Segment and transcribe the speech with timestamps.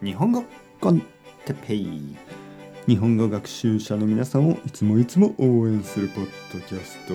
[0.00, 0.44] 日本語。
[0.80, 1.02] コン
[1.44, 2.16] テペイ。
[2.86, 7.14] 日本語学習者の皆さんをいつもいつも応援するポッドキャスト。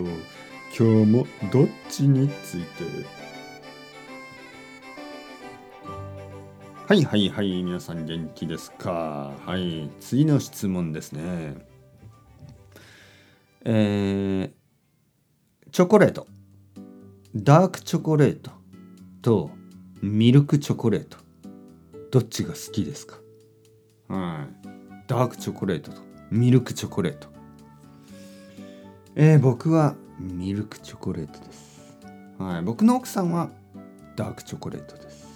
[0.77, 2.83] 今日もどっちについて？
[6.85, 7.63] はいはいはい。
[7.63, 9.31] 皆さん元気ですか？
[9.45, 9.89] はい。
[10.01, 11.55] 次の質問ですね。
[13.63, 16.27] えー、チョコレート。
[17.33, 18.51] ダークチョコレート
[19.21, 19.51] と
[20.01, 21.17] ミルクチョコレート。
[22.13, 23.17] どっちが好きですか？
[24.07, 24.67] はい。
[25.07, 25.99] ダークチョコレートと。
[26.29, 27.27] ミルクチョコレート。
[29.15, 31.97] えー、僕はミルクチョコレートです。
[32.37, 32.61] はい。
[32.61, 33.49] 僕の奥さんは
[34.15, 35.27] ダークチョコレートです。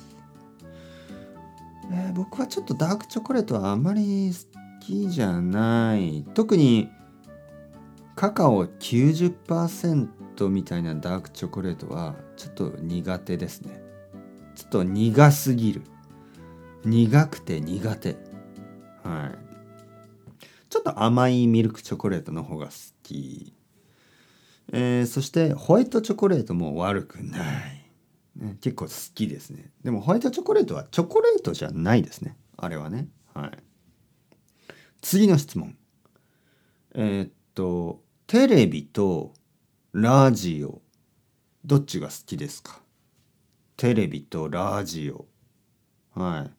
[1.91, 6.27] えー、僕はちょっとダークチョコレートはあまり好きじゃない。
[6.35, 6.91] 特に
[8.15, 13.81] カカオ90%みたいなダークチョコレートはちょっと苦手ですね。
[14.53, 15.81] ちょっと苦すぎる
[16.85, 18.17] 苦くて苦手
[19.03, 19.37] はい
[20.69, 22.71] ちょっと甘いミルクチョコレートの方が好
[23.03, 23.53] き、
[24.71, 27.83] えー、そしてホワイトチョコレートも悪くない
[28.35, 29.71] ね、結構好きですね。
[29.83, 32.37] でもホワイトチョコレートはチョコレートじゃないですね。
[32.55, 33.07] あれはね。
[33.33, 33.51] はい。
[35.01, 35.75] 次の質問。
[36.93, 39.33] えー、っと、テレビと
[39.91, 40.83] ラジオ、
[41.65, 42.79] どっちが好きですか？
[43.75, 45.25] テレビとラジオ。
[46.13, 46.51] はい。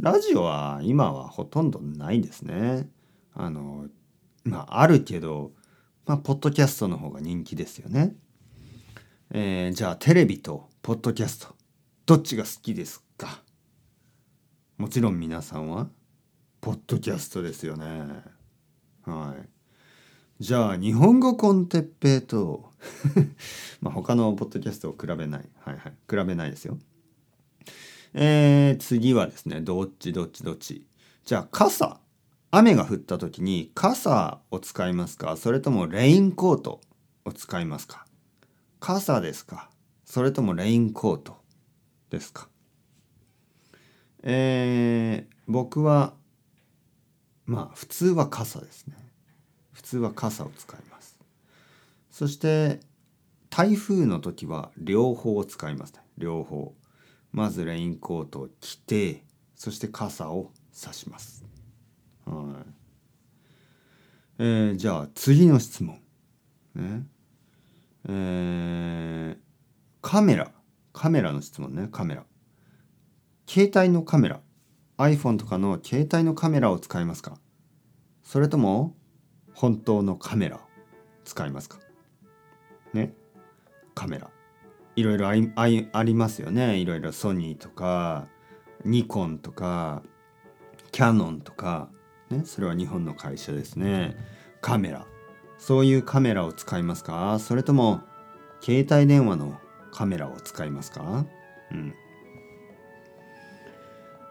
[0.00, 2.88] ラジオは今はほとんどないですね。
[3.34, 3.86] あの、
[4.44, 5.52] まあ、あるけど、
[6.04, 8.14] まあ、ポッドキャストの方が人気ですよね。
[9.30, 11.56] えー、じゃあテレビとポッドキャスト
[12.04, 13.42] どっちが好きですか？
[14.76, 15.88] もちろん皆さんは
[16.60, 17.86] ポッドキャストですよね。
[19.04, 19.48] はい。
[20.38, 22.70] じゃあ日本語コンテッペイと
[23.80, 25.48] まあ他のポッドキャストを比べない。
[25.60, 25.92] はいはい。
[26.08, 26.78] 比べないですよ。
[28.14, 30.86] えー、次はですねどっちどっちどっち。
[31.24, 32.00] じゃあ傘。
[32.52, 35.36] 雨が降った時に傘を使いますか？
[35.36, 36.80] それともレインコート
[37.24, 38.06] を使いますか？
[38.80, 39.68] 傘ですか？
[40.04, 41.36] それともレインコート
[42.08, 42.48] ですか？
[44.22, 46.14] えー、僕は
[47.44, 48.94] まあ普通は傘ですね。
[49.72, 51.18] 普通は傘を使います。
[52.10, 52.80] そして
[53.50, 56.00] 台風の時は両方を使いますね。
[56.16, 56.74] 両方。
[57.36, 59.22] まずレインコートを着て
[59.54, 61.44] そして傘を差します。
[62.24, 62.70] はい。
[64.38, 66.00] えー、じゃあ次の質問。
[66.74, 67.06] ね。
[68.08, 69.36] えー、
[70.00, 70.50] カメラ。
[70.94, 71.88] カメラの質問ね。
[71.92, 72.24] カメラ。
[73.46, 74.40] 携帯のカメラ。
[74.96, 77.36] iPhone とかの携帯のカメラを使いますか？
[78.22, 78.96] それとも
[79.52, 80.58] 本当のカメラ
[81.24, 81.78] 使いますか？
[82.94, 83.12] ね。
[83.94, 84.30] カメラ。
[84.96, 85.34] いろいろあ
[85.92, 86.78] ありますよね。
[86.78, 88.26] いろいろソニーとか
[88.84, 90.02] ニコンとか
[90.90, 91.88] キャノンとか、
[92.30, 94.16] ね、それは日本の会社ですね。
[94.60, 95.06] カメラ。
[95.58, 97.38] そういうカメラを使いますか？
[97.38, 98.00] それとも
[98.60, 99.58] 携帯電話の
[99.92, 101.26] カメラを使いますか？
[101.70, 101.94] うん。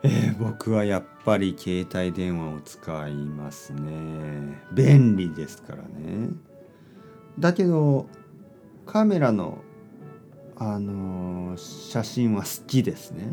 [0.03, 4.61] えー、僕はやっぱり携帯電話を使いますね。
[4.73, 6.29] 便利ですからね。
[7.39, 8.07] だけど
[8.85, 9.59] カメラの
[10.57, 13.27] あの、写真は好きですね。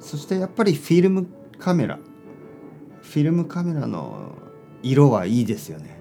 [0.00, 1.26] そしてやっぱりフィルム
[1.58, 1.98] カメラ。
[3.02, 4.36] フィルムカメラの
[4.82, 6.00] 色はいいですよね。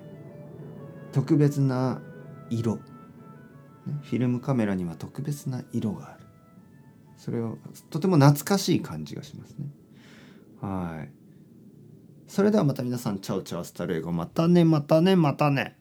[1.12, 2.02] 特別な
[2.50, 2.76] 色。
[2.76, 6.26] フィルムカメラには特別な色がある。
[7.18, 7.58] それを
[7.90, 9.68] とても懐かしい感じがしますね。
[10.62, 11.12] はい。
[12.28, 14.12] それではまた皆さん chao chao hasta luego。
[14.12, 15.79] またねまたねまたね。